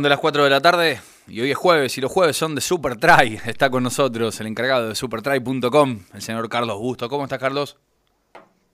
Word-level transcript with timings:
De 0.00 0.08
las 0.08 0.18
4 0.18 0.44
de 0.44 0.50
la 0.50 0.62
tarde, 0.62 0.98
y 1.28 1.42
hoy 1.42 1.50
es 1.50 1.58
jueves, 1.58 1.98
y 1.98 2.00
los 2.00 2.10
jueves 2.10 2.34
son 2.34 2.54
de 2.54 2.62
Super 2.62 2.96
Try. 2.96 3.38
Está 3.44 3.68
con 3.68 3.82
nosotros 3.82 4.40
el 4.40 4.46
encargado 4.46 4.88
de 4.88 4.94
supertry.com, 4.94 5.98
el 6.14 6.22
señor 6.22 6.48
Carlos 6.48 6.78
Busto. 6.78 7.10
¿Cómo 7.10 7.24
estás, 7.24 7.38
Carlos? 7.38 7.76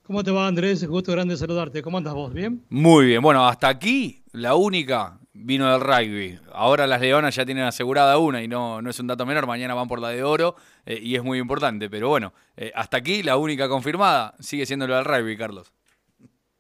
¿Cómo 0.05 0.23
te 0.23 0.31
va, 0.31 0.47
Andrés? 0.47 0.87
Gusto 0.87 1.11
grande 1.11 1.37
saludarte. 1.37 1.83
¿Cómo 1.83 1.99
andas 1.99 2.15
vos? 2.15 2.33
¿Bien? 2.33 2.65
Muy 2.69 3.07
bien. 3.07 3.23
Bueno, 3.23 3.49
hasta 3.49 3.67
aquí 3.67 4.23
la 4.31 4.55
única 4.55 5.19
vino 5.33 5.69
del 5.69 5.81
rugby. 5.81 6.39
Ahora 6.53 6.87
las 6.87 7.01
Leonas 7.01 7.35
ya 7.35 7.45
tienen 7.45 7.65
asegurada 7.65 8.19
una 8.19 8.41
y 8.41 8.47
no, 8.47 8.81
no 8.81 8.89
es 8.89 9.01
un 9.01 9.09
dato 9.09 9.27
menor. 9.27 9.49
Mañana 9.49 9.75
van 9.75 9.89
por 9.89 10.01
la 10.01 10.11
de 10.11 10.23
oro 10.23 10.55
eh, 10.85 11.01
y 11.03 11.17
es 11.17 11.25
muy 11.25 11.41
importante. 11.41 11.91
Pero 11.91 12.09
bueno, 12.09 12.33
eh, 12.57 12.71
hasta 12.77 12.99
aquí 12.99 13.25
la 13.25 13.37
única 13.37 13.69
confirmada 13.69 14.35
sigue 14.39 14.65
siendo 14.65 14.87
la 14.87 14.99
del 14.99 15.07
rugby, 15.07 15.37
Carlos. 15.37 15.73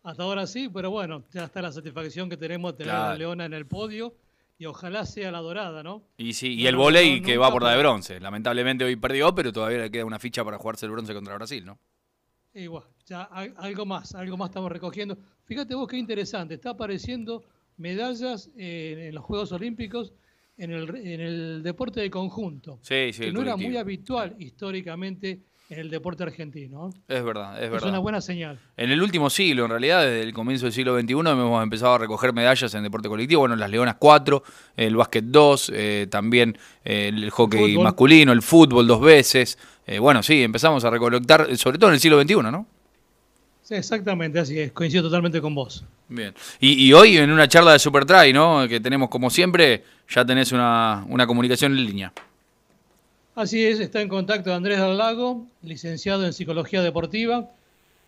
Hasta 0.03 0.25
ahora 0.25 0.47
sí, 0.49 0.69
pero 0.69 0.91
bueno, 0.91 1.23
ya 1.33 1.45
está 1.45 1.63
la 1.63 1.71
satisfacción 1.71 2.29
que 2.29 2.37
tenemos 2.37 2.73
de 2.73 2.79
tener 2.79 2.95
a 2.95 3.09
la 3.11 3.15
Leona 3.15 3.45
en 3.45 3.55
el 3.55 3.67
podio 3.67 4.15
y 4.59 4.67
ojalá 4.67 5.05
sea 5.05 5.31
la 5.31 5.41
dorada, 5.41 5.83
¿no? 5.83 6.03
Y 6.17 6.33
sí, 6.33 6.55
y 6.55 6.67
el 6.67 6.77
volei 6.77 7.21
que 7.21 7.37
va 7.37 7.51
por 7.51 7.63
la 7.63 7.73
de 7.73 7.79
bronce. 7.79 8.21
Lamentablemente 8.21 8.85
hoy 8.85 8.97
perdió, 8.97 9.35
pero 9.35 9.53
todavía 9.53 9.79
le 9.79 9.91
queda 9.91 10.05
una 10.05 10.19
ficha 10.19 10.45
para 10.45 10.59
jugarse 10.59 10.87
el 10.87 10.93
bronce 10.93 11.13
contra 11.13 11.35
Brasil, 11.35 11.65
¿no? 11.65 11.79
Igual, 12.55 12.85
ya 13.05 13.25
algo 13.25 13.85
más, 13.85 14.15
algo 14.15 14.37
más 14.39 14.49
estamos 14.49 14.73
recogiendo. 14.73 15.19
Fíjate 15.45 15.75
vos 15.75 15.87
qué 15.87 15.99
interesante, 15.99 16.55
está 16.55 16.71
apareciendo 16.71 17.45
medallas 17.77 18.51
en 18.57 19.15
los 19.15 19.25
Juegos 19.25 19.53
Olímpicos 19.53 20.15
en 20.57 20.71
el, 20.71 20.97
en 20.97 21.21
el 21.21 21.63
deporte 21.63 22.01
de 22.01 22.11
conjunto. 22.11 22.79
Sí, 22.81 23.13
sí. 23.13 23.25
Que 23.25 23.33
no 23.33 23.43
era 23.43 23.57
muy 23.57 23.77
habitual 23.77 24.37
históricamente 24.39 25.43
en 25.69 25.79
el 25.81 25.91
deporte 25.91 26.23
argentino. 26.23 26.91
Es 27.09 27.25
verdad, 27.25 27.55
es 27.63 27.71
verdad. 27.71 27.89
Es 27.89 27.91
una 27.91 27.99
buena 27.99 28.21
señal. 28.21 28.59
En 28.77 28.91
el 28.91 29.03
último 29.03 29.31
siglo, 29.31 29.65
en 29.65 29.71
realidad, 29.71 30.03
desde 30.03 30.23
el 30.23 30.33
comienzo 30.33 30.67
del 30.67 30.73
siglo 30.73 30.99
XXI, 30.99 31.13
hemos 31.13 31.63
empezado 31.63 31.95
a 31.95 31.99
recoger 31.99 32.33
medallas 32.33 32.73
en 32.75 32.83
deporte 32.83 33.09
colectivo. 33.09 33.41
Bueno, 33.41 33.57
las 33.57 33.71
Leonas 33.71 33.97
4, 33.99 34.43
el 34.77 34.97
básquet 34.97 35.25
2, 35.25 35.73
eh, 35.75 36.07
también 36.09 36.57
eh, 36.85 37.09
el 37.09 37.31
hockey 37.31 37.79
masculino, 37.79 38.33
el 38.33 38.43
fútbol 38.43 38.87
dos 38.87 39.01
veces. 39.01 39.59
Eh, 39.87 39.99
bueno, 39.99 40.23
sí, 40.23 40.43
empezamos 40.43 40.85
a 40.85 40.91
recolectar, 40.91 41.57
sobre 41.57 41.79
todo 41.79 41.91
en 41.91 41.95
el 41.95 42.01
siglo 42.01 42.21
XXI, 42.21 42.35
¿no? 42.51 42.67
Sí, 43.63 43.75
exactamente, 43.75 44.39
así 44.39 44.61
es. 44.61 44.71
Coincido 44.71 45.03
totalmente 45.03 45.41
con 45.41 45.53
vos. 45.53 45.85
Bien. 46.09 46.33
Y, 46.61 46.93
hoy 46.93 47.17
en 47.17 47.33
una 47.33 47.49
charla 47.49 47.73
de 47.73 47.81
Supertry, 47.81 48.33
¿no? 48.33 48.69
Que 48.69 48.79
tenemos 48.79 49.09
como 49.09 49.29
siempre, 49.29 49.83
ya 50.09 50.25
tenés 50.25 50.53
una, 50.53 51.05
una 51.09 51.27
comunicación 51.27 51.73
en 51.73 51.85
línea. 51.85 52.13
Así 53.37 53.67
es, 53.67 53.81
está 53.81 54.01
en 54.01 54.09
contacto 54.09 54.55
Andrés 54.55 54.81
del 54.81 54.97
Lago, 54.97 55.45
licenciado 55.63 56.25
en 56.25 56.33
Psicología 56.33 56.81
Deportiva. 56.81 57.45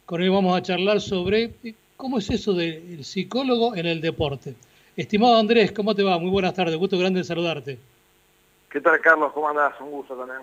Con 0.06 0.22
él 0.22 0.30
vamos 0.30 0.56
a 0.56 0.62
charlar 0.62 1.02
sobre 1.02 1.50
eh, 1.64 1.74
cómo 1.98 2.16
es 2.16 2.30
eso 2.30 2.54
del 2.54 3.04
psicólogo 3.04 3.76
en 3.76 3.84
el 3.84 4.00
deporte. 4.00 4.54
Estimado 4.96 5.36
Andrés, 5.36 5.70
¿cómo 5.72 5.94
te 5.94 6.02
va? 6.02 6.18
Muy 6.18 6.30
buenas 6.30 6.54
tardes, 6.54 6.74
gusto 6.76 6.98
grande 6.98 7.20
de 7.20 7.24
saludarte. 7.24 7.78
¿Qué 8.70 8.80
tal, 8.80 8.98
Carlos? 9.02 9.30
¿Cómo 9.34 9.50
andás? 9.50 9.78
Un 9.80 9.90
gusto 9.90 10.16
también. 10.16 10.40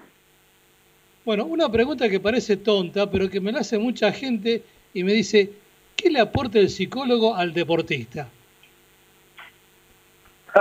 Bueno, 1.26 1.46
una 1.46 1.68
pregunta 1.68 2.08
que 2.08 2.20
parece 2.20 2.56
tonta, 2.56 3.10
pero 3.10 3.28
que 3.28 3.42
me 3.42 3.52
la 3.52 3.62
hace 3.62 3.80
mucha 3.80 4.12
gente 4.12 4.62
y 4.94 5.04
me 5.04 5.14
dice, 5.14 5.52
¿qué 5.96 6.12
le 6.12 6.20
aporta 6.20 6.60
el 6.60 6.70
psicólogo 6.70 7.34
al 7.34 7.56
deportista? 7.56 8.28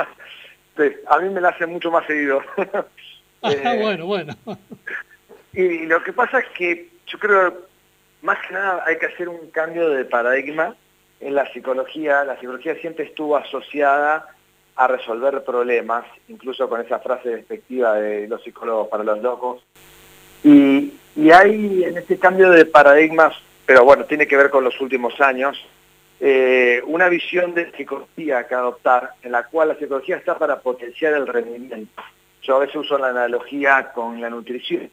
sí, 0.79 0.85
a 1.09 1.19
mí 1.19 1.29
me 1.29 1.43
la 1.43 1.51
hace 1.51 1.67
mucho 1.67 1.91
más 1.91 2.07
seguido. 2.07 2.41
Ah, 3.45 3.77
bueno, 3.81 4.07
bueno. 4.07 4.35
Y 5.53 5.87
lo 5.87 6.03
que 6.03 6.13
pasa 6.13 6.41
es 6.41 6.49
que 6.57 6.89
yo 7.07 7.19
creo, 7.19 7.55
más 8.23 8.39
que 8.47 8.55
nada 8.55 8.83
hay 8.87 8.99
que 8.99 9.07
hacer 9.07 9.29
un 9.29 9.51
cambio 9.51 9.91
de 9.91 10.05
paradigma 10.05 10.75
en 11.21 11.35
la 11.35 11.51
psicología. 11.53 12.25
La 12.25 12.39
psicología 12.41 12.75
siempre 12.77 13.05
estuvo 13.05 13.37
asociada 13.37 14.35
a 14.77 14.89
resolver 14.89 15.45
problemas, 15.45 16.05
incluso 16.29 16.69
con 16.69 16.81
esa 16.81 16.99
frase 16.99 17.29
despectiva 17.29 17.95
de 17.95 18.27
los 18.27 18.43
psicólogos 18.43 18.89
para 18.89 19.05
los 19.05 19.21
locos. 19.23 19.63
Y, 20.43 20.93
hay 21.33 21.85
en 21.85 21.97
este 21.97 22.19
cambio 22.19 22.51
de 22.51 22.67
paradigmas, 22.67 23.35
pero 23.67 23.85
bueno, 23.85 24.05
tiene 24.05 24.27
que 24.27 24.37
ver 24.37 24.51
con 24.51 24.65
los 24.65 24.81
últimos 24.81 25.21
años, 25.21 25.57
eh, 26.19 26.83
una 26.87 27.09
visión 27.09 27.55
de 27.55 27.71
psicología 27.73 28.47
que 28.49 28.55
adoptar, 28.55 29.11
en 29.23 29.31
la 29.31 29.45
cual 29.45 29.69
la 29.69 29.77
psicología 29.77 30.17
está 30.17 30.37
para 30.37 30.59
potenciar 30.59 31.15
el 31.15 31.27
rendimiento. 31.27 32.03
Yo 32.45 32.57
a 32.57 32.61
veces 32.61 32.77
uso 32.77 32.99
la 32.99 33.09
analogía 33.09 33.91
con 33.93 34.21
la 34.21 34.29
nutrición. 34.29 34.91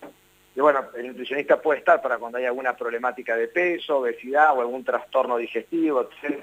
Y 0.56 0.60
bueno, 0.60 0.86
el 0.96 1.08
nutricionista 1.08 1.62
puede 1.62 1.80
estar 1.80 2.02
para 2.02 2.18
cuando 2.18 2.38
hay 2.38 2.46
alguna 2.46 2.76
problemática 2.76 3.36
de 3.36 3.50
peso, 3.50 4.00
obesidad 4.00 4.58
o 4.58 4.62
algún 4.62 4.84
trastorno 4.84 5.38
digestivo, 5.38 6.02
etc. 6.02 6.40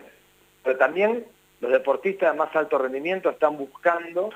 Pero 0.63 0.77
también 0.77 1.27
los 1.61 1.73
deportistas 1.73 2.33
de 2.33 2.39
más 2.39 2.55
alto 2.55 2.79
rendimiento 2.79 3.31
están 3.31 3.57
buscando 3.57 4.31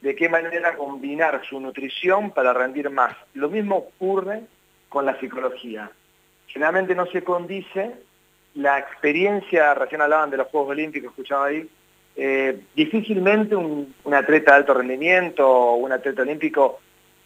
de 0.00 0.14
qué 0.14 0.28
manera 0.28 0.76
combinar 0.76 1.42
su 1.48 1.58
nutrición 1.60 2.30
para 2.30 2.52
rendir 2.52 2.90
más. 2.90 3.16
Lo 3.34 3.48
mismo 3.48 3.76
ocurre 3.76 4.42
con 4.88 5.06
la 5.06 5.18
psicología. 5.18 5.90
Generalmente 6.46 6.94
no 6.94 7.06
se 7.06 7.24
condice 7.24 7.92
la 8.54 8.78
experiencia, 8.78 9.74
recién 9.74 10.00
hablaban 10.00 10.30
de 10.30 10.36
los 10.36 10.46
Juegos 10.48 10.70
Olímpicos, 10.70 11.10
escuchaba 11.10 11.46
ahí, 11.46 11.68
eh, 12.16 12.60
difícilmente 12.74 13.56
un, 13.56 13.94
atleta 14.12 14.52
de 14.52 14.56
alto 14.58 14.74
rendimiento 14.74 15.48
o 15.48 15.74
un 15.76 15.92
atleta 15.92 16.22
olímpico 16.22 16.80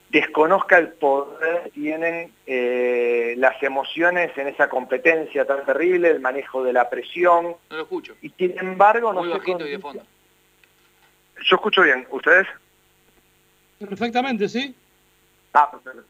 desconozca 0.08 0.78
el 0.78 0.88
poder 0.88 1.64
que 1.64 1.70
tienen 1.70 2.32
eh, 2.46 3.34
las 3.36 3.62
emociones 3.62 4.36
en 4.38 4.48
esa 4.48 4.70
competencia 4.70 5.44
tan 5.44 5.66
terrible, 5.66 6.08
el 6.10 6.20
manejo 6.20 6.64
de 6.64 6.72
la 6.72 6.88
presión. 6.88 7.56
No 7.70 7.76
lo 7.76 7.82
escucho. 7.82 8.16
Y 8.22 8.30
sin 8.30 8.58
embargo 8.58 9.12
no 9.12 9.20
Muy 9.20 9.28
bajito 9.28 9.66
y 9.66 9.72
de 9.72 9.78
fondo. 9.78 10.02
Yo 11.44 11.56
escucho 11.56 11.82
bien, 11.82 12.06
¿ustedes? 12.10 12.46
Perfectamente, 13.78 14.48
sí. 14.48 14.74
Ah, 15.52 15.70
perfecto. 15.70 16.02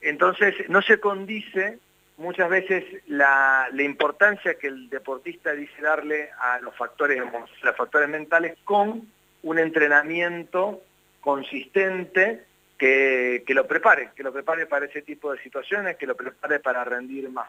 Entonces, 0.00 0.54
no 0.68 0.82
se 0.82 0.98
condice 0.98 1.78
muchas 2.22 2.48
veces 2.48 2.84
la, 3.08 3.68
importancia 3.78 4.54
que 4.54 4.68
el 4.68 4.88
deportista 4.88 5.52
dice 5.52 5.82
darle 5.82 6.30
a 6.38 6.60
los 6.60 6.74
factores, 6.76 7.20
los 7.62 7.76
factores 7.76 8.08
mentales 8.08 8.56
con 8.64 9.08
un 9.42 9.58
entrenamiento 9.58 10.80
consistente 11.20 12.44
que, 12.78 13.44
lo 13.48 13.66
prepare, 13.66 14.10
que 14.16 14.22
lo 14.22 14.32
prepare 14.32 14.66
para 14.66 14.86
ese 14.86 15.02
tipo 15.02 15.32
de 15.32 15.42
situaciones, 15.42 15.96
que 15.96 16.06
lo 16.06 16.16
prepare 16.16 16.58
para 16.60 16.84
rendir 16.84 17.28
más. 17.28 17.48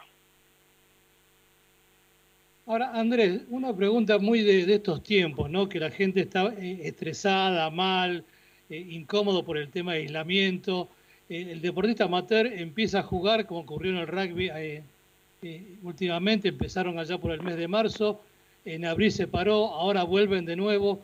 Ahora, 2.66 2.92
Andrés, 2.92 3.42
una 3.50 3.74
pregunta 3.74 4.18
muy 4.18 4.42
de, 4.42 4.72
estos 4.72 5.02
tiempos, 5.02 5.50
¿no? 5.50 5.68
Que 5.68 5.80
la 5.80 5.90
gente 5.90 6.20
está 6.20 6.46
eh, 6.58 6.80
estresada, 6.84 7.68
mal, 7.70 8.24
eh, 8.70 8.76
incómodo 8.76 9.44
por 9.44 9.58
el 9.58 9.70
tema 9.70 9.92
de 9.92 10.00
aislamiento. 10.00 10.88
El 11.28 11.62
deportista 11.62 12.04
amateur 12.04 12.46
empieza 12.46 13.00
a 13.00 13.02
jugar, 13.02 13.46
como 13.46 13.60
ocurrió 13.60 13.92
en 13.92 13.98
el 13.98 14.06
rugby 14.06 14.50
eh, 14.50 14.82
eh, 15.42 15.62
últimamente, 15.82 16.48
empezaron 16.48 16.98
allá 16.98 17.16
por 17.16 17.32
el 17.32 17.42
mes 17.42 17.56
de 17.56 17.66
marzo, 17.66 18.20
en 18.64 18.84
abril 18.84 19.10
se 19.10 19.26
paró, 19.26 19.66
ahora 19.68 20.04
vuelven 20.04 20.44
de 20.44 20.56
nuevo. 20.56 21.02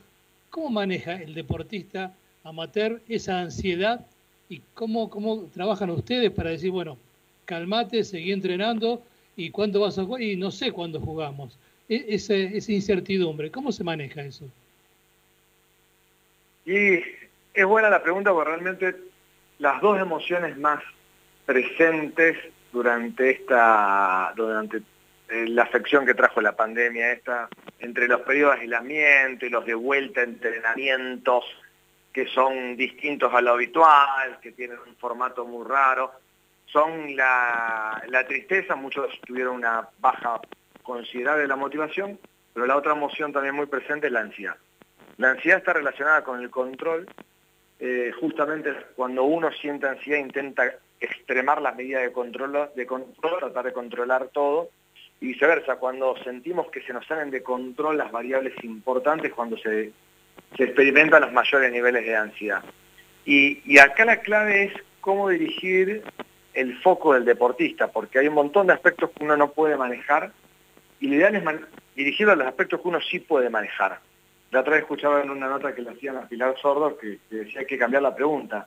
¿Cómo 0.50 0.70
maneja 0.70 1.14
el 1.14 1.34
deportista 1.34 2.14
amateur 2.44 3.00
esa 3.08 3.40
ansiedad 3.40 4.06
y 4.48 4.60
cómo, 4.74 5.08
cómo 5.08 5.44
trabajan 5.54 5.90
ustedes 5.90 6.30
para 6.30 6.50
decir, 6.50 6.70
bueno, 6.70 6.98
calmate, 7.44 8.04
seguí 8.04 8.32
entrenando 8.32 9.02
y 9.36 9.50
cuándo 9.50 9.80
vas 9.80 9.98
a 9.98 10.04
jugar? 10.04 10.22
Y 10.22 10.36
no 10.36 10.50
sé 10.50 10.72
cuándo 10.72 11.00
jugamos. 11.00 11.56
E, 11.88 12.06
esa 12.08 12.72
incertidumbre, 12.72 13.50
¿cómo 13.50 13.72
se 13.72 13.84
maneja 13.84 14.22
eso? 14.22 14.44
Y 16.66 17.00
es 17.54 17.66
buena 17.66 17.90
la 17.90 18.02
pregunta 18.02 18.32
porque 18.32 18.50
realmente 18.50 19.09
las 19.60 19.80
dos 19.80 20.00
emociones 20.00 20.56
más 20.58 20.82
presentes 21.44 22.36
durante 22.72 23.30
esta, 23.30 24.32
durante 24.34 24.78
eh, 25.28 25.46
la 25.48 25.62
afección 25.64 26.06
que 26.06 26.14
trajo 26.14 26.40
la 26.40 26.56
pandemia 26.56 27.12
esta, 27.12 27.48
entre 27.78 28.08
los 28.08 28.22
periodos 28.22 28.56
de 28.56 28.62
aislamiento 28.62 29.46
y 29.46 29.50
los 29.50 29.64
de 29.66 29.74
vuelta 29.74 30.22
entrenamientos 30.22 31.44
que 32.12 32.26
son 32.26 32.76
distintos 32.76 33.32
a 33.32 33.40
lo 33.40 33.52
habitual, 33.52 34.38
que 34.40 34.52
tienen 34.52 34.78
un 34.84 34.96
formato 34.96 35.44
muy 35.44 35.66
raro, 35.66 36.10
son 36.66 37.14
la, 37.14 38.02
la 38.08 38.26
tristeza, 38.26 38.74
muchos 38.74 39.20
tuvieron 39.26 39.56
una 39.56 39.88
baja 40.00 40.40
considerable 40.82 41.42
de 41.42 41.48
la 41.48 41.56
motivación, 41.56 42.18
pero 42.54 42.66
la 42.66 42.76
otra 42.76 42.92
emoción 42.92 43.32
también 43.32 43.54
muy 43.54 43.66
presente 43.66 44.06
es 44.06 44.12
la 44.12 44.20
ansiedad. 44.20 44.56
La 45.18 45.32
ansiedad 45.32 45.58
está 45.58 45.74
relacionada 45.74 46.24
con 46.24 46.40
el 46.40 46.50
control 46.50 47.06
eh, 47.80 48.12
justamente 48.20 48.74
cuando 48.94 49.24
uno 49.24 49.50
siente 49.52 49.88
ansiedad 49.88 50.18
intenta 50.18 50.74
extremar 51.00 51.62
las 51.62 51.74
medidas 51.76 52.02
de 52.02 52.12
control, 52.12 52.70
de 52.76 52.86
control, 52.86 53.38
tratar 53.38 53.64
de 53.64 53.72
controlar 53.72 54.28
todo, 54.28 54.68
y 55.20 55.28
viceversa, 55.28 55.76
cuando 55.76 56.14
sentimos 56.22 56.70
que 56.70 56.82
se 56.82 56.92
nos 56.92 57.06
salen 57.06 57.30
de 57.30 57.42
control 57.42 57.96
las 57.96 58.12
variables 58.12 58.52
importantes, 58.64 59.32
cuando 59.32 59.56
se, 59.58 59.92
experimentan 60.58 61.22
los 61.22 61.32
mayores 61.32 61.72
niveles 61.72 62.04
de 62.04 62.16
ansiedad. 62.16 62.62
Y, 63.24 63.62
y 63.64 63.78
acá 63.78 64.04
la 64.04 64.20
clave 64.20 64.64
es 64.64 64.72
cómo 65.00 65.28
dirigir 65.28 66.02
el 66.52 66.78
foco 66.80 67.14
del 67.14 67.24
deportista, 67.24 67.88
porque 67.88 68.18
hay 68.18 68.28
un 68.28 68.34
montón 68.34 68.66
de 68.66 68.74
aspectos 68.74 69.10
que 69.10 69.24
uno 69.24 69.36
no 69.36 69.52
puede 69.52 69.76
manejar, 69.76 70.32
y 71.00 71.08
la 71.08 71.14
idea 71.14 71.28
es 71.28 71.60
dirigirlo 71.94 72.32
a 72.32 72.36
los 72.36 72.46
aspectos 72.46 72.80
que 72.80 72.88
uno 72.88 73.00
sí 73.00 73.20
puede 73.20 73.48
manejar. 73.48 74.00
La 74.50 74.60
otra 74.60 74.72
vez 74.72 74.82
escuchaba 74.82 75.22
en 75.22 75.30
una 75.30 75.48
nota 75.48 75.74
que 75.74 75.82
le 75.82 75.90
hacían 75.90 76.16
a 76.16 76.28
Pilar 76.28 76.56
Sordo 76.58 76.96
que, 76.96 77.18
que 77.28 77.36
decía 77.36 77.64
que 77.64 77.78
cambiar 77.78 78.02
la 78.02 78.14
pregunta 78.14 78.66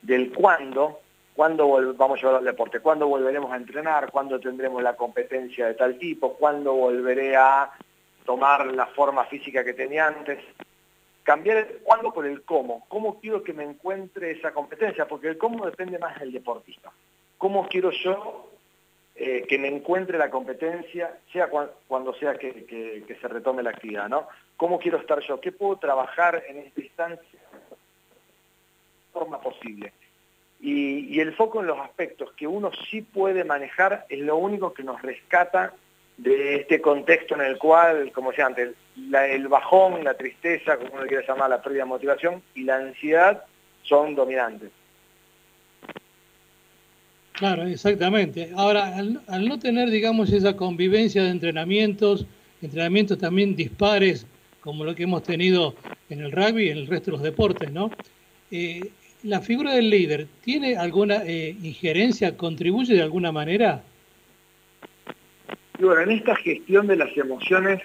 del 0.00 0.32
cuándo, 0.32 1.00
cuándo 1.34 1.94
vamos 1.96 2.18
a 2.18 2.22
llevar 2.22 2.36
al 2.36 2.44
deporte, 2.44 2.80
cuándo 2.80 3.08
volveremos 3.08 3.50
a 3.50 3.56
entrenar, 3.56 4.10
cuándo 4.12 4.38
tendremos 4.38 4.82
la 4.82 4.96
competencia 4.96 5.66
de 5.66 5.74
tal 5.74 5.98
tipo, 5.98 6.34
cuándo 6.34 6.74
volveré 6.74 7.36
a 7.36 7.70
tomar 8.24 8.66
la 8.66 8.86
forma 8.86 9.24
física 9.24 9.64
que 9.64 9.74
tenía 9.74 10.06
antes. 10.06 10.38
Cambiar 11.24 11.56
el 11.56 11.66
cuándo 11.82 12.12
por 12.12 12.26
el 12.26 12.42
cómo. 12.42 12.84
¿Cómo 12.88 13.18
quiero 13.18 13.42
que 13.42 13.54
me 13.54 13.64
encuentre 13.64 14.32
esa 14.32 14.52
competencia? 14.52 15.08
Porque 15.08 15.28
el 15.28 15.38
cómo 15.38 15.64
depende 15.64 15.98
más 15.98 16.20
del 16.20 16.32
deportista. 16.32 16.92
¿Cómo 17.38 17.66
quiero 17.66 17.90
yo 17.90 18.50
eh, 19.16 19.46
que 19.48 19.58
me 19.58 19.68
encuentre 19.68 20.18
la 20.18 20.28
competencia, 20.28 21.16
sea 21.32 21.48
cuando 21.48 22.14
sea 22.14 22.34
que, 22.34 23.04
se 23.20 23.28
retome 23.28 23.62
la 23.62 23.70
actividad, 23.70 24.08
¿no? 24.08 24.26
¿Cómo 24.56 24.80
quiero 24.80 24.98
estar 24.98 25.20
yo? 25.20 25.40
¿Qué 25.40 25.52
puedo 25.52 25.76
trabajar 25.76 26.42
en 26.48 26.58
esta 26.58 26.80
instancia 26.80 27.38
de 27.52 27.76
forma 29.12 29.40
posible? 29.40 29.92
Y, 30.60 31.20
el 31.20 31.32
foco 31.34 31.60
en 31.60 31.68
los 31.68 31.78
aspectos 31.78 32.32
que 32.32 32.48
uno 32.48 32.72
sí 32.90 33.02
puede 33.02 33.44
manejar 33.44 34.04
es 34.08 34.18
lo 34.18 34.36
único 34.36 34.74
que 34.74 34.82
nos 34.82 35.00
rescata 35.00 35.74
de 36.16 36.56
este 36.56 36.80
contexto 36.80 37.36
en 37.36 37.42
el 37.42 37.56
cual, 37.56 38.10
como 38.12 38.30
decía 38.30 38.46
antes, 38.46 38.74
el 38.96 39.46
bajón, 39.46 40.02
la 40.02 40.14
tristeza, 40.14 40.76
como 40.76 40.94
uno 40.94 41.06
quiere 41.06 41.24
llamar, 41.26 41.50
la 41.50 41.62
pérdida 41.62 41.84
de 41.84 41.88
motivación 41.88 42.42
y 42.56 42.64
la 42.64 42.76
ansiedad 42.76 43.44
son 43.82 44.16
dominantes. 44.16 44.72
Claro, 47.34 47.64
exactamente. 47.64 48.52
Ahora, 48.56 48.96
al, 48.96 49.48
no 49.48 49.58
tener, 49.58 49.90
digamos, 49.90 50.32
esa 50.32 50.54
convivencia 50.54 51.24
de 51.24 51.30
entrenamientos, 51.30 52.26
entrenamientos 52.62 53.18
también 53.18 53.56
dispares, 53.56 54.24
como 54.60 54.84
lo 54.84 54.94
que 54.94 55.02
hemos 55.02 55.24
tenido 55.24 55.74
en 56.10 56.20
el 56.20 56.30
rugby 56.30 56.66
y 56.66 56.70
en 56.70 56.78
el 56.78 56.86
resto 56.86 57.06
de 57.10 57.16
los 57.16 57.22
deportes, 57.22 57.72
¿no? 57.72 57.90
Eh, 58.52 58.88
¿La 59.24 59.40
figura 59.40 59.72
del 59.72 59.90
líder 59.90 60.28
tiene 60.42 60.76
alguna 60.76 61.24
eh, 61.24 61.56
injerencia, 61.60 62.36
contribuye 62.36 62.94
de 62.94 63.02
alguna 63.02 63.32
manera? 63.32 63.82
Y 65.78 65.82
bueno, 65.82 66.02
en 66.02 66.12
esta 66.12 66.36
gestión 66.36 66.86
de 66.86 66.96
las 66.96 67.16
emociones, 67.16 67.82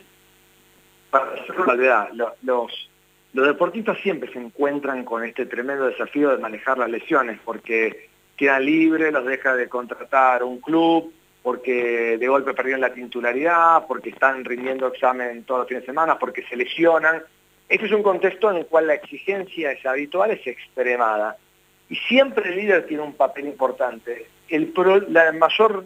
los, 2.13 2.34
los, 2.44 2.90
los 3.34 3.48
deportistas 3.48 3.98
siempre 4.04 4.31
se 4.31 4.38
encuentran 4.38 5.04
con 5.06 5.24
este 5.24 5.48
tremendo 5.48 5.88
desafío 5.88 6.30
de 6.30 6.38
manejar 6.38 6.78
las 6.78 6.92
lesiones, 6.92 7.40
porque 7.44 8.10
quedan 8.39 8.65
libres, 8.65 9.12
los 9.12 9.25
deja 9.25 9.53
de 9.53 9.68
contratar 9.68 10.45
un 10.45 10.62
club, 10.62 11.13
porque 11.44 12.18
de 12.18 12.27
golpe 12.30 12.53
perdieron 12.53 12.80
la 12.80 12.94
titularidad, 12.94 13.86
porque 13.86 14.12
están 14.12 14.45
rindiendo 14.45 14.88
examen 14.88 15.44
todos 15.44 15.59
los 15.59 15.68
fines 15.68 15.83
de 15.83 15.88
semana, 15.88 16.18
porque 16.18 16.44
se 16.44 16.56
lesionan. 16.56 17.21
Este 17.68 17.86
es 17.86 17.91
un 17.91 18.01
contexto 18.01 18.50
en 18.50 18.57
el 18.57 18.65
cual 18.65 18.88
la 18.88 18.94
exigencia 18.94 19.74
es 19.74 19.86
habitual, 19.86 20.31
es 20.31 20.47
extremada. 20.47 21.36
Y 21.89 21.97
siempre 21.97 22.50
el 22.50 22.56
líder 22.56 22.88
tiene 22.88 23.03
un 23.03 23.13
papel 23.13 23.45
importante. 23.47 24.27
El 24.47 24.74
la 25.09 25.33
mayor 25.33 25.86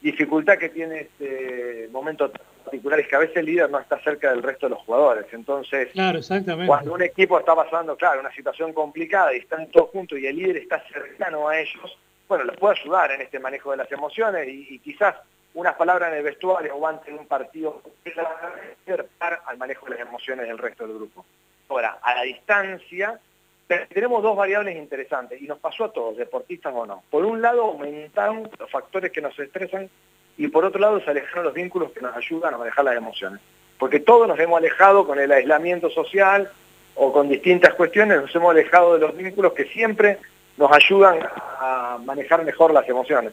dificultad 0.00 0.56
que 0.56 0.70
tiene 0.70 1.00
este 1.00 1.90
momento 1.92 2.32
particular 2.72 3.00
es 3.00 3.08
que 3.08 3.16
a 3.16 3.18
veces 3.18 3.36
el 3.36 3.46
líder 3.46 3.70
no 3.70 3.78
está 3.78 3.98
cerca 4.00 4.30
del 4.30 4.42
resto 4.42 4.66
de 4.66 4.70
los 4.70 4.78
jugadores. 4.84 5.26
Entonces, 5.32 5.90
cuando 6.66 6.94
un 6.94 7.02
equipo 7.02 7.38
está 7.38 7.54
pasando, 7.54 7.96
claro, 7.96 8.20
una 8.20 8.32
situación 8.32 8.72
complicada 8.72 9.34
y 9.34 9.40
están 9.40 9.66
todos 9.66 9.90
juntos 9.90 10.18
y 10.18 10.26
el 10.26 10.36
líder 10.36 10.56
está 10.56 10.82
cercano 10.88 11.48
a 11.48 11.58
ellos, 11.58 11.98
bueno, 12.28 12.44
les 12.44 12.56
puede 12.56 12.80
ayudar 12.80 13.12
en 13.12 13.20
este 13.20 13.38
manejo 13.38 13.72
de 13.72 13.76
las 13.76 13.92
emociones 13.92 14.48
y, 14.48 14.78
quizás 14.78 15.16
unas 15.52 15.74
palabras 15.74 16.10
en 16.10 16.18
el 16.18 16.24
vestuario 16.24 16.74
o 16.74 16.86
antes 16.86 17.12
de 17.12 17.20
un 17.20 17.26
partido 17.26 17.82
al 19.20 19.58
manejo 19.58 19.84
de 19.84 19.90
las 19.90 20.00
emociones 20.00 20.48
del 20.48 20.56
resto 20.56 20.86
del 20.86 20.96
grupo. 20.96 21.26
Ahora, 21.68 21.98
a 22.00 22.14
la 22.14 22.22
distancia, 22.22 23.20
tenemos 23.90 24.22
dos 24.22 24.34
variables 24.34 24.78
interesantes 24.78 25.42
y 25.42 25.44
nos 25.44 25.58
pasó 25.58 25.84
a 25.84 25.92
todos, 25.92 26.16
deportistas 26.16 26.72
o 26.74 26.86
no. 26.86 27.02
Por 27.10 27.26
un 27.26 27.42
lado, 27.42 27.64
aumentaron 27.64 28.48
los 28.58 28.70
factores 28.70 29.12
que 29.12 29.20
nos 29.20 29.38
estresan 29.38 29.90
y 30.38 30.48
por 30.48 30.64
otro 30.64 30.80
lado 30.80 31.00
se 31.00 31.10
alejaron 31.10 31.44
los 31.44 31.54
vínculos 31.54 31.92
que 31.92 32.00
nos 32.00 32.16
ayudan 32.16 32.54
a 32.54 32.58
manejar 32.58 32.84
las 32.84 32.96
emociones. 32.96 33.40
Porque 33.78 34.00
todos 34.00 34.28
nos 34.28 34.38
hemos 34.38 34.58
alejado 34.58 35.06
con 35.06 35.18
el 35.18 35.30
aislamiento 35.32 35.90
social 35.90 36.50
o 36.94 37.12
con 37.12 37.28
distintas 37.28 37.74
cuestiones, 37.74 38.20
nos 38.20 38.34
hemos 38.34 38.50
alejado 38.50 38.94
de 38.94 39.00
los 39.00 39.16
vínculos 39.16 39.52
que 39.54 39.64
siempre 39.66 40.18
nos 40.56 40.70
ayudan 40.72 41.18
a 41.58 41.98
manejar 42.04 42.44
mejor 42.44 42.72
las 42.72 42.88
emociones. 42.88 43.32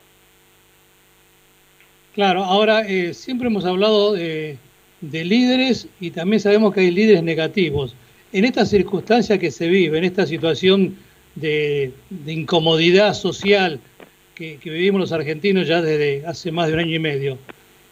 Claro, 2.13 2.43
ahora 2.43 2.81
eh, 2.87 3.13
siempre 3.13 3.47
hemos 3.47 3.65
hablado 3.65 4.13
de, 4.13 4.57
líderes 5.01 5.87
y 5.99 6.11
también 6.11 6.39
sabemos 6.39 6.73
que 6.73 6.81
hay 6.81 6.91
líderes 6.91 7.23
negativos. 7.23 7.95
En 8.31 8.45
esta 8.45 8.65
circunstancia 8.65 9.37
que 9.37 9.51
se 9.51 9.67
vive, 9.67 9.97
en 9.97 10.03
esta 10.03 10.25
situación 10.25 10.97
de 11.35 11.93
incomodidad 12.25 13.13
social, 13.13 13.79
que, 14.39 14.57
vivimos 14.63 15.01
los 15.01 15.12
argentinos 15.12 15.68
ya 15.68 15.81
desde 15.81 16.25
hace 16.25 16.51
más 16.51 16.68
de 16.68 16.74
un 16.74 16.80
año 16.80 16.95
y 16.95 17.00
medio. 17.00 17.38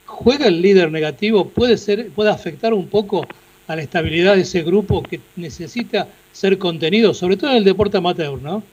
¿Juega 0.06 0.48
el 0.48 0.62
líder 0.62 0.90
negativo? 0.90 1.50
¿Puede, 1.50 1.78
ser, 1.78 2.10
puede 2.12 2.30
afectar 2.30 2.74
un 2.74 2.88
poco 2.88 3.28
a 3.68 3.76
la 3.76 3.82
estabilidad 3.82 4.36
de 4.36 4.42
ese 4.42 4.64
grupo 4.64 5.04
que 5.04 5.20
necesita 5.36 6.08
ser 6.32 6.58
contenido, 6.58 7.14
sobre 7.14 7.36
todo 7.36 7.52
en 7.52 7.58
el 7.58 7.66
deporte 7.66 7.98
amateur, 7.98 8.42
¿no? 8.42 8.64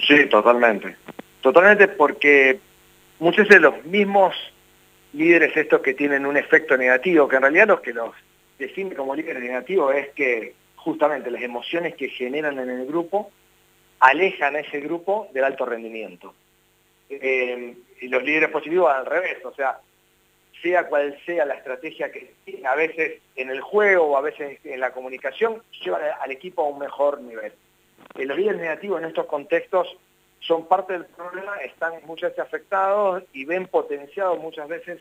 Sí, 0.00 0.26
totalmente. 0.28 0.96
Totalmente 1.40 1.86
porque 1.86 2.58
muchos 3.20 3.48
de 3.48 3.60
los 3.60 3.84
mismos 3.84 4.34
líderes 5.12 5.56
estos 5.56 5.80
que 5.80 5.94
tienen 5.94 6.26
un 6.26 6.36
efecto 6.36 6.76
negativo, 6.76 7.28
que 7.28 7.36
en 7.36 7.42
realidad 7.42 7.68
los 7.68 7.80
que 7.80 7.92
los 7.92 8.10
define 8.58 8.96
como 8.96 9.14
líderes 9.14 9.42
negativos 9.42 9.94
es 9.94 10.08
que 10.08 10.54
justamente 10.74 11.30
las 11.30 11.42
emociones 11.42 11.94
que 11.94 12.08
generan 12.08 12.58
en 12.58 12.70
el 12.70 12.86
grupo 12.86 13.30
alejan 14.00 14.56
a 14.56 14.60
ese 14.60 14.80
grupo 14.80 15.28
del 15.32 15.44
alto 15.44 15.64
rendimiento. 15.64 16.34
Eh, 17.10 17.74
y 18.00 18.08
los 18.08 18.22
líderes 18.22 18.50
positivos 18.50 18.90
al 18.90 19.06
revés, 19.06 19.44
o 19.44 19.52
sea, 19.54 19.78
sea 20.62 20.86
cual 20.86 21.16
sea 21.26 21.44
la 21.44 21.54
estrategia 21.54 22.10
que 22.10 22.32
a 22.66 22.74
veces 22.74 23.20
en 23.36 23.50
el 23.50 23.60
juego 23.60 24.04
o 24.04 24.16
a 24.16 24.22
veces 24.22 24.58
en 24.64 24.80
la 24.80 24.92
comunicación, 24.92 25.62
llevan 25.82 26.02
al 26.20 26.30
equipo 26.30 26.62
a 26.62 26.68
un 26.68 26.78
mejor 26.78 27.20
nivel. 27.20 27.52
Eh, 28.16 28.24
los 28.24 28.36
líderes 28.36 28.60
negativos 28.60 29.00
en 29.00 29.08
estos 29.08 29.26
contextos 29.26 29.96
son 30.40 30.66
parte 30.66 30.94
del 30.94 31.06
problema, 31.06 31.56
están 31.58 31.94
muchas 32.06 32.30
veces 32.30 32.44
afectados 32.44 33.22
y 33.32 33.44
ven 33.44 33.66
potenciado 33.66 34.36
muchas 34.36 34.68
veces 34.68 35.00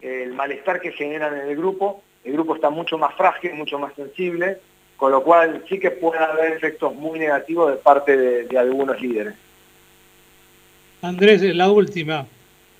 el 0.00 0.32
malestar 0.32 0.80
que 0.80 0.92
generan 0.92 1.34
en 1.38 1.48
el 1.48 1.56
grupo. 1.56 2.02
El 2.24 2.32
grupo 2.34 2.54
está 2.54 2.70
mucho 2.70 2.98
más 2.98 3.14
frágil, 3.14 3.54
mucho 3.54 3.78
más 3.78 3.94
sensible, 3.94 4.58
con 4.96 5.12
lo 5.12 5.22
cual 5.22 5.64
sí 5.68 5.78
que 5.78 5.90
puede 5.90 6.18
haber 6.18 6.52
efectos 6.52 6.94
muy 6.94 7.18
negativos 7.18 7.70
de 7.70 7.76
parte 7.76 8.16
de 8.44 8.58
algunos 8.58 9.00
líderes. 9.00 9.34
Andrés, 11.02 11.42
la 11.42 11.68
última. 11.68 12.26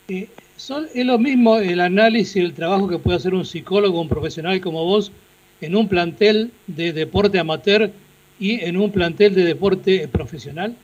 Eh, 0.09 0.29
¿Es 0.57 1.05
lo 1.05 1.19
mismo 1.19 1.59
el 1.59 1.81
análisis 1.81 2.37
y 2.37 2.41
el 2.41 2.55
trabajo 2.55 2.89
que 2.89 2.99
puede 2.99 3.17
hacer 3.17 3.35
un 3.35 3.45
psicólogo, 3.45 4.01
un 4.01 4.09
profesional 4.09 4.61
como 4.61 4.85
vos, 4.85 5.11
en 5.61 5.75
un 5.75 5.89
plantel 5.89 6.53
de 6.69 6.93
deporte 6.93 7.41
amateur 7.41 7.91
y 8.39 8.65
en 8.65 8.77
un 8.77 8.93
plantel 8.93 9.35
de 9.35 9.45
deporte 9.45 10.07
profesional? 10.07 10.77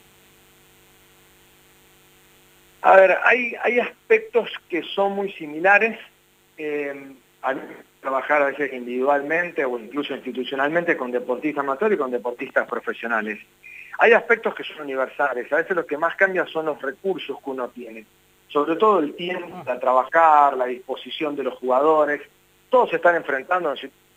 A 2.83 2.97
ver, 2.97 3.17
hay, 3.25 3.55
hay 3.63 3.79
aspectos 3.79 4.51
que 4.69 4.83
son 4.83 5.13
muy 5.13 5.33
similares. 5.33 5.97
Eh, 6.57 6.93
trabajar 8.01 8.43
a 8.43 8.47
veces 8.47 8.73
individualmente 8.73 9.65
o 9.65 9.79
incluso 9.79 10.15
institucionalmente 10.15 10.97
con 10.97 11.13
deportistas 11.13 11.63
amateurs 11.63 11.95
y 11.95 11.99
con 11.99 12.11
deportistas 12.11 12.69
profesionales. 12.69 13.39
Hay 13.99 14.13
aspectos 14.13 14.55
que 14.55 14.63
son 14.63 14.83
universales, 14.83 15.53
a 15.53 15.57
veces 15.57 15.77
lo 15.77 15.85
que 15.85 15.99
más 15.99 16.15
cambia 16.15 16.47
son 16.47 16.67
los 16.67 16.81
recursos 16.81 17.37
que 17.43 17.51
uno 17.51 17.69
tiene, 17.69 18.07
sobre 18.49 18.77
todo 18.77 19.01
el 19.01 19.15
tiempo 19.15 19.65
para 19.65 19.81
trabajar, 19.81 20.57
la 20.57 20.67
disposición 20.67 21.35
de 21.35 21.43
los 21.43 21.55
jugadores, 21.59 22.23
todos 22.71 22.91
se 22.91 22.97
están 22.97 23.17
enfrentando, 23.17 23.75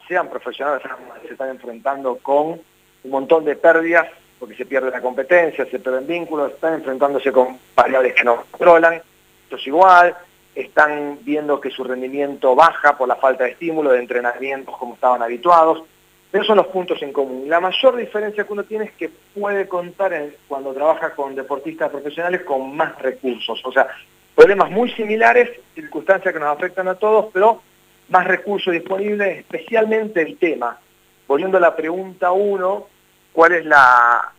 sean 0.07 0.29
profesionales, 0.29 0.83
se 1.25 1.33
están 1.33 1.49
enfrentando 1.49 2.17
con 2.17 2.61
un 3.03 3.11
montón 3.11 3.43
de 3.43 3.55
pérdidas, 3.55 4.07
porque 4.39 4.55
se 4.55 4.65
pierde 4.65 4.91
la 4.91 5.01
competencia, 5.01 5.65
se 5.65 5.79
pierden 5.79 6.05
vínculos, 6.05 6.51
están 6.51 6.75
enfrentándose 6.75 7.31
con 7.31 7.57
variables 7.75 8.13
que 8.13 8.23
no 8.23 8.43
controlan, 8.51 9.01
esto 9.43 9.55
es 9.55 9.67
igual, 9.67 10.15
están 10.53 11.19
viendo 11.21 11.59
que 11.59 11.71
su 11.71 11.83
rendimiento 11.83 12.55
baja 12.55 12.97
por 12.97 13.07
la 13.07 13.15
falta 13.15 13.45
de 13.45 13.51
estímulo, 13.51 13.91
de 13.91 13.99
entrenamientos 13.99 14.77
como 14.77 14.93
estaban 14.93 15.23
habituados, 15.23 15.83
esos 16.31 16.47
son 16.47 16.57
los 16.57 16.67
puntos 16.67 17.01
en 17.01 17.11
común. 17.11 17.49
La 17.49 17.59
mayor 17.59 17.97
diferencia 17.97 18.45
que 18.45 18.53
uno 18.53 18.63
tiene 18.63 18.85
es 18.85 18.91
que 18.93 19.09
puede 19.33 19.67
contar 19.67 20.13
cuando 20.47 20.73
trabaja 20.73 21.13
con 21.13 21.35
deportistas 21.35 21.89
profesionales 21.89 22.41
con 22.43 22.75
más 22.75 22.97
recursos. 22.99 23.61
O 23.65 23.71
sea, 23.71 23.87
problemas 24.33 24.71
muy 24.71 24.89
similares, 24.93 25.49
circunstancias 25.75 26.33
que 26.33 26.39
nos 26.39 26.55
afectan 26.55 26.87
a 26.87 26.95
todos, 26.95 27.27
pero 27.33 27.61
más 28.07 28.25
recursos 28.25 28.71
disponibles, 28.73 29.39
especialmente 29.39 30.21
el 30.21 30.37
tema. 30.37 30.79
Volviendo 31.27 31.57
a 31.57 31.61
la 31.61 31.75
pregunta 31.75 32.31
uno, 32.31 32.87
¿cuál 33.33 33.53
es 33.53 33.65
la, 33.65 34.33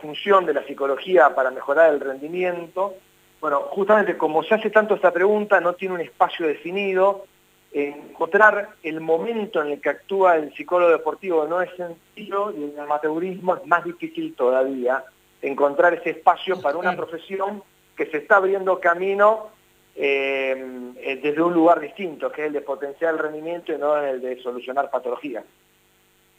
función 0.00 0.46
de 0.46 0.54
la 0.54 0.64
psicología 0.64 1.34
para 1.34 1.50
mejorar 1.50 1.92
el 1.92 2.00
rendimiento? 2.00 2.94
Bueno, 3.40 3.60
justamente 3.70 4.16
como 4.16 4.42
se 4.42 4.54
hace 4.54 4.70
tanto 4.70 4.94
esta 4.94 5.12
pregunta, 5.12 5.60
no 5.60 5.74
tiene 5.74 5.94
un 5.94 6.00
espacio 6.00 6.46
definido, 6.46 7.26
encontrar 7.72 8.70
el 8.82 9.00
momento 9.00 9.62
en 9.62 9.72
el 9.72 9.80
que 9.80 9.90
actúa 9.90 10.36
el 10.36 10.54
psicólogo 10.54 10.92
deportivo 10.92 11.46
no 11.46 11.60
es 11.60 11.70
sencillo 11.76 12.52
y 12.52 12.64
en 12.64 12.70
el 12.70 12.80
amateurismo 12.80 13.56
es 13.56 13.66
más 13.66 13.84
difícil 13.84 14.34
todavía 14.34 15.04
encontrar 15.42 15.94
ese 15.94 16.10
espacio 16.10 16.60
para 16.60 16.78
una 16.78 16.96
profesión 16.96 17.62
que 17.96 18.06
se 18.06 18.18
está 18.18 18.36
abriendo 18.36 18.80
camino 18.80 19.48
eh, 19.94 20.92
eh, 20.98 21.20
desde 21.22 21.42
un 21.42 21.54
lugar 21.54 21.80
distinto, 21.80 22.30
que 22.30 22.42
es 22.42 22.46
el 22.48 22.52
de 22.52 22.60
potenciar 22.60 23.14
el 23.14 23.18
rendimiento 23.18 23.72
y 23.72 23.78
no 23.78 23.96
el 23.96 24.20
de 24.20 24.42
solucionar 24.42 24.90
patologías. 24.90 25.44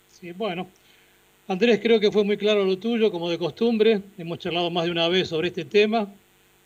Sí, 0.09 0.31
bueno. 0.31 0.67
Andrés, 1.47 1.79
creo 1.81 1.99
que 1.99 2.11
fue 2.11 2.23
muy 2.23 2.37
claro 2.37 2.65
lo 2.65 2.77
tuyo, 2.77 3.11
como 3.11 3.29
de 3.29 3.37
costumbre. 3.37 4.01
Hemos 4.17 4.39
charlado 4.39 4.69
más 4.69 4.85
de 4.85 4.91
una 4.91 5.07
vez 5.07 5.29
sobre 5.29 5.47
este 5.47 5.65
tema. 5.65 6.07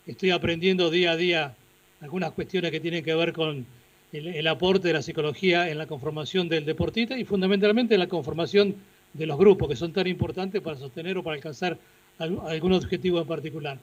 Estoy 0.06 0.32
aprendiendo 0.32 0.90
día 0.90 1.12
a 1.12 1.16
día 1.16 1.54
algunas 2.00 2.32
cuestiones 2.32 2.70
que 2.70 2.80
tienen 2.80 3.04
que 3.04 3.14
ver 3.14 3.32
con 3.32 3.64
el, 4.12 4.46
aporte 4.46 4.88
de 4.88 4.94
la 4.94 5.02
psicología 5.02 5.68
en 5.70 5.78
la 5.78 5.86
conformación 5.86 6.48
del 6.48 6.64
deportista 6.64 7.16
y 7.16 7.24
fundamentalmente 7.24 7.94
en 7.94 8.00
la 8.00 8.08
conformación 8.08 8.76
de 9.12 9.26
los 9.26 9.38
grupos, 9.38 9.68
que 9.68 9.76
son 9.76 9.92
tan 9.92 10.06
importantes 10.06 10.60
para 10.60 10.76
sostener 10.76 11.16
o 11.18 11.22
para 11.22 11.36
alcanzar 11.36 11.78
algún 12.18 12.72
objetivo 12.74 13.20
en 13.20 13.26
particular. 13.26 13.78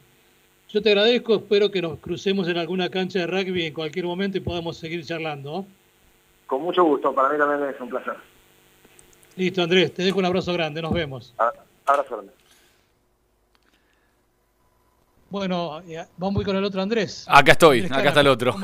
Yo 0.70 0.82
te 0.84 0.90
agradezco, 0.90 1.36
espero 1.36 1.72
que 1.72 1.82
nos 1.82 1.98
crucemos 1.98 2.48
en 2.48 2.58
alguna 2.58 2.90
cancha 2.90 3.20
de 3.20 3.28
rugby 3.28 3.66
en 3.66 3.74
cualquier 3.74 4.06
momento 4.06 4.38
y 4.38 4.42
podamos 4.42 4.78
seguir 4.78 5.04
charlando. 5.04 5.66
Con 6.46 6.62
mucho 6.62 6.84
gusto, 6.84 7.14
para 7.14 7.30
mí 7.30 7.40
también 7.40 7.70
es 7.70 7.82
un 7.82 7.90
placer. 7.90 8.14
Listo, 9.36 9.64
Andrés, 9.64 9.94
te 9.94 10.04
dejo 10.04 10.20
un 10.20 10.26
abrazo 10.26 10.54
grande, 10.54 10.82
nos 10.82 10.94
vemos. 10.94 11.34
Abrazo 11.86 12.18
grande. 12.18 12.34
Bueno, 15.30 15.82
vamos 16.18 16.44
con 16.44 16.56
el 16.56 16.64
otro 16.64 16.82
Andrés. 16.82 17.26
Acá 17.28 17.52
estoy, 17.52 17.86
acá 17.86 18.10
está 18.10 18.22
el 18.22 18.28
otro. 18.28 18.56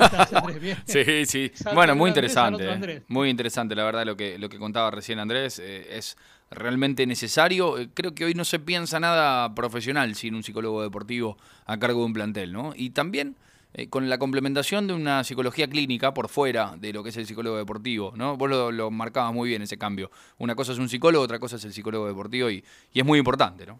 sí, 0.85 1.25
sí. 1.25 1.51
bueno, 1.73 1.95
muy 1.95 2.09
interesante. 2.09 3.03
Muy 3.07 3.29
interesante, 3.29 3.75
la 3.75 3.83
verdad, 3.83 4.05
lo 4.05 4.17
que, 4.17 4.39
lo 4.39 4.49
que 4.49 4.57
contaba 4.57 4.89
recién 4.91 5.19
Andrés. 5.19 5.59
Eh, 5.59 5.97
es 5.97 6.17
realmente 6.49 7.05
necesario. 7.05 7.77
Eh, 7.77 7.89
creo 7.93 8.15
que 8.15 8.25
hoy 8.25 8.33
no 8.33 8.45
se 8.45 8.59
piensa 8.59 8.99
nada 8.99 9.53
profesional 9.53 10.15
sin 10.15 10.35
un 10.35 10.43
psicólogo 10.43 10.81
deportivo 10.81 11.37
a 11.65 11.77
cargo 11.77 11.99
de 11.99 12.05
un 12.05 12.13
plantel, 12.13 12.51
¿no? 12.51 12.73
Y 12.75 12.91
también 12.91 13.35
eh, 13.73 13.87
con 13.87 14.09
la 14.09 14.17
complementación 14.17 14.87
de 14.87 14.93
una 14.93 15.23
psicología 15.23 15.67
clínica 15.67 16.13
por 16.13 16.29
fuera 16.29 16.75
de 16.77 16.93
lo 16.93 17.03
que 17.03 17.09
es 17.09 17.17
el 17.17 17.27
psicólogo 17.27 17.57
deportivo, 17.57 18.13
¿no? 18.15 18.37
Vos 18.37 18.49
lo, 18.49 18.71
lo 18.71 18.89
marcabas 18.89 19.33
muy 19.33 19.49
bien 19.49 19.61
ese 19.61 19.77
cambio. 19.77 20.09
Una 20.37 20.55
cosa 20.55 20.71
es 20.71 20.79
un 20.79 20.89
psicólogo, 20.89 21.23
otra 21.23 21.39
cosa 21.39 21.57
es 21.57 21.65
el 21.65 21.73
psicólogo 21.73 22.07
deportivo 22.07 22.49
y, 22.49 22.63
y 22.93 22.99
es 22.99 23.05
muy 23.05 23.19
importante, 23.19 23.65
¿no? 23.65 23.79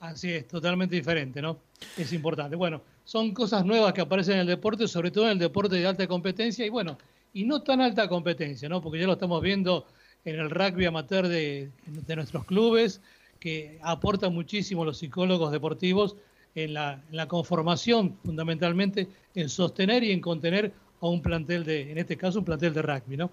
Así 0.00 0.32
es, 0.32 0.46
totalmente 0.46 0.94
diferente, 0.94 1.42
¿no? 1.42 1.58
Es 1.96 2.12
importante. 2.12 2.54
Bueno, 2.54 2.82
son 3.04 3.34
cosas 3.34 3.64
nuevas 3.64 3.92
que 3.92 4.00
aparecen 4.00 4.34
en 4.34 4.40
el 4.40 4.46
deporte, 4.46 4.86
sobre 4.86 5.10
todo 5.10 5.24
en 5.24 5.32
el 5.32 5.38
deporte 5.38 5.74
de 5.76 5.86
alta 5.86 6.06
competencia 6.06 6.64
y 6.64 6.68
bueno, 6.68 6.98
y 7.32 7.44
no 7.44 7.62
tan 7.62 7.80
alta 7.80 8.08
competencia, 8.08 8.68
¿no? 8.68 8.80
Porque 8.80 9.00
ya 9.00 9.06
lo 9.06 9.14
estamos 9.14 9.42
viendo 9.42 9.86
en 10.24 10.38
el 10.38 10.50
rugby 10.50 10.86
amateur 10.86 11.26
de, 11.26 11.70
nuestros 12.14 12.44
clubes, 12.44 13.00
que 13.40 13.78
aportan 13.82 14.32
muchísimo 14.32 14.84
los 14.84 14.98
psicólogos 14.98 15.50
deportivos 15.50 16.16
en 16.54 16.74
la, 16.74 17.02
conformación, 17.26 18.18
fundamentalmente, 18.24 19.08
en 19.34 19.48
sostener 19.48 20.04
y 20.04 20.12
en 20.12 20.20
contener 20.20 20.72
a 21.00 21.06
un 21.08 21.22
plantel 21.22 21.64
de, 21.64 21.90
en 21.90 21.98
este 21.98 22.16
caso, 22.16 22.38
un 22.38 22.44
plantel 22.44 22.72
de 22.72 22.82
rugby, 22.82 23.16
¿no? 23.16 23.30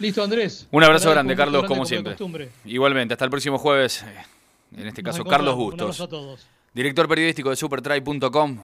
Listo, 0.00 0.24
Andrés. 0.24 0.66
Un 0.72 0.82
abrazo 0.82 1.10
grande, 1.10 1.36
Carlos, 1.36 1.64
como 1.66 1.86
siempre. 1.86 2.16
Igualmente, 2.64 3.14
hasta 3.14 3.24
el 3.24 3.30
próximo 3.30 3.58
jueves 3.58 4.04
en 4.76 4.86
este 4.86 5.02
caso 5.02 5.24
Carlos 5.24 5.54
Bustos. 5.56 6.08
Director 6.72 7.06
periodístico 7.08 7.50
de 7.50 7.56
supertry.com. 7.56 8.52